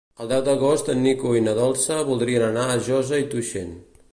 [0.23, 3.71] El deu d'agost en Nico i na Dolça voldrien anar a Josa i Tuixén.